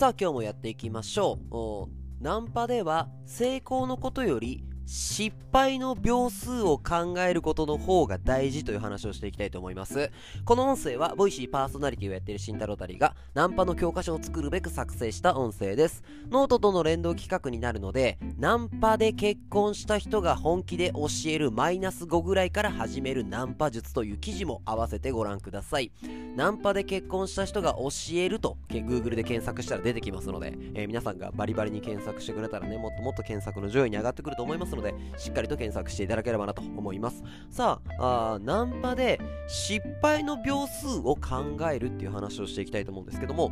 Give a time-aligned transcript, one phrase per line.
[0.00, 2.24] さあ今日もやっていきましょう。
[2.24, 10.10] ナンパでは成功のことより失敗の秒数を考えることの方が大事という話をしていきたいと思います。
[10.46, 16.02] この音声は Voicy パーソナリティをやっている慎太郎たりがナンパの教科書を作るべく作成した音声です。
[16.30, 25.92] ノートとの連動企画になるのでナンパで結婚した人が本気で教えるマイナス5ぐらいから始めるナンパ術という記事も合わせてご覧ください。
[26.36, 37.22] ナンパで結婚した人が教えると Google で検索したら出てきますので、えー、皆さんがバリバリに検索してくれたらねもっともっと検索の上位に上がってくると思いますのでしっかりと検索していただければなと思います。
[37.50, 43.50] さああナンパで失敗の秒数を考えるっていう話をしていきたいと思うんですけども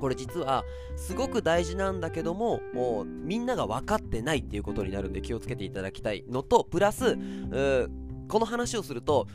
[0.00, 0.64] これ実は
[0.96, 7.16] すごく大事なんだけどももうみんなが分かってないっていうことになるんで気をつけていただきたいのとプラス
[8.28, 9.28] この話をすると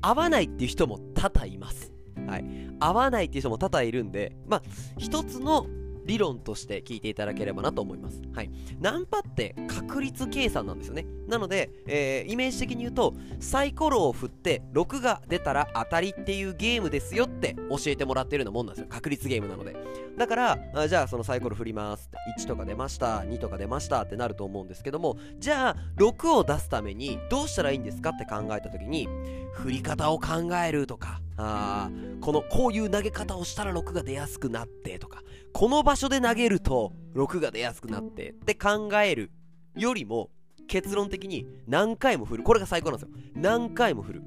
[0.00, 1.92] 合わないっていう人も多々います。
[2.26, 2.44] はい、
[2.80, 4.62] 合わないっていう人も多々いるんでまあ
[4.98, 5.66] 一つの
[6.04, 8.20] 理論として聞いていただければなと思います。
[8.34, 8.50] はい。
[8.80, 11.06] ナンパって確率計算なんですよね。
[11.28, 18.88] なので、えー、イメージ的に言うと、サイコロを振って6が出たら当たりっていうゲームですよって教えてもらってるようなもんなんですよ。
[18.90, 19.76] 確率ゲームなので。
[20.18, 22.18] だから、あじゃあそのサイコロ振りますって。
[22.42, 29.08] 1とか出ました、2とか出ましたってなると思うんですけども、じゃあ6を出すためにどうしたらいいんですかって考えた時に、
[29.52, 39.30] 振り方を考えるとか、あこのこういう投げ方をしたら6が出やすくなってとかこの場所で投げると6が出やすくなってって考える
[39.74, 40.30] よりも
[40.68, 42.42] 結論的に何回も振る。
[42.42, 43.16] これが最高なんですよ。
[43.34, 44.22] 何回も振る。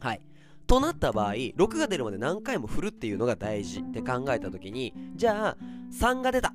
[0.00, 0.20] はい。
[0.66, 5.56] となった場合6が出るまで何回も振るっていうのが大事って考えた時にじゃあ
[5.92, 6.54] 3が出た。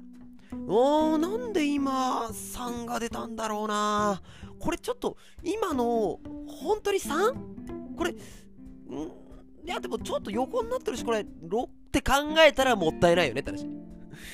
[0.67, 4.21] おーなんで今3が出たんだろうな。
[4.59, 7.95] これちょっと今の本当に 3?
[7.95, 8.15] これん？
[9.63, 13.67] いやでもちょっと横になってるしこれ6って考えたらもったいないよねって話。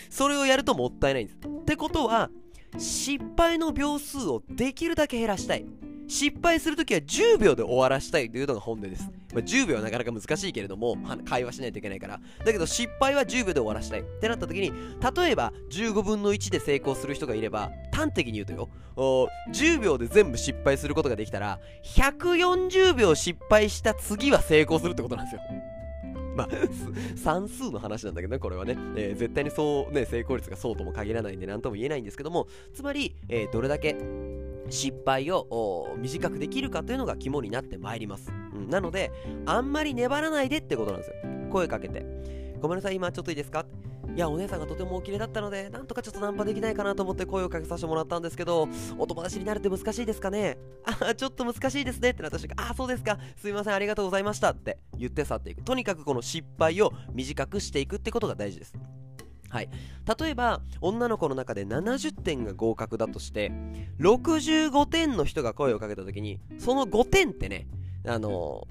[0.09, 1.37] それをやるともったいないんです。
[1.37, 2.29] ってことは
[2.77, 5.65] 失敗の秒数をできるだけ減らしたい。
[6.07, 9.09] 失敗するときは10秒で終わらしたいというのが本音です。
[9.33, 12.19] まあ、10秒はなかなか難しいけれども、会話しないといけないから。
[12.45, 18.69] だけど失敗は10秒で終わらしたいってなったときに、例えば15分の1で成功する人がいれば、端的に言うとよ、
[19.51, 25.41] 10秒で全部失敗することができたら、140秒失敗した次は成功するってことなんですよ。
[26.37, 26.47] まあ、
[27.17, 33.95] 算数の話なんだけどね、これはね、えー、絶対にそう、ね、成功率がそうとも限らないんで、何とも言えないんですけども、つまり、えー、どれだけ
[34.69, 39.11] 失敗を短くできるかというのが肝になってまいります、うん、なので
[39.45, 41.15] あんまり粘らないでってことなんですよ。
[41.49, 42.05] 声かけて。
[42.61, 43.65] ごめんなさい今ちょっといいですか？
[44.15, 48.67] いやお姉さんがとてもお綺麗だったのでなんとかちょっとナンパできないかなと思って声をかけさせてもらったんですけど
[48.97, 50.57] お友達になるって難しいですかね？
[50.85, 52.09] あちょっと難しいですね。
[52.09, 53.19] ってなった瞬間あそうですか。
[53.35, 54.51] すいませんありがとうございました。
[54.51, 55.61] って言って去っていく。
[55.61, 58.73] とにかくこの失敗を短くしていくってことが大事です。
[59.49, 59.69] はい、
[60.19, 63.51] 例えば女の子の中で70点が合格だとして
[63.99, 67.67] 65点の人が声をかけた時にその5点ってね
[68.05, 68.67] あの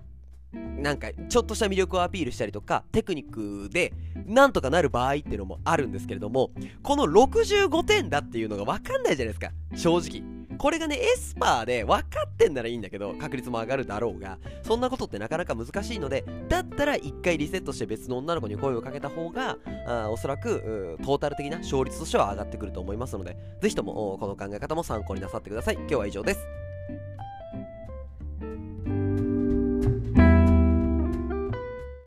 [0.52, 3.92] ー、なんかちょっとした魅力をアピールしたりとかテクニックで
[4.26, 6.50] なんとかなる場合っていうのもあるんですけれども
[6.82, 9.50] この65点だっていうのが分かんないじゃないですか。
[9.74, 10.35] 正直。
[10.58, 25.74] これがね、エスパーで分かってんならいいんだけど、確率も上がるだろうが、そんなことってなかなか難しいので、だったら一回リセットして別の女の子に声をかけた方が、あおそらく、トータル的な勝率としては上がってくると思いますので、ぜひとも、この考え方も参考になさってください。
[25.74, 26.65] 今日は以上です。